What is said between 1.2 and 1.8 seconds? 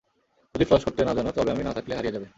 তবে আমি না